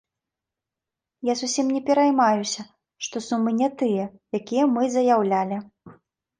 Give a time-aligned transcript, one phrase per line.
[1.31, 2.61] Я зусім не пераймаюся,
[3.09, 5.65] што сумы не тыя, якія мы заяўлялі.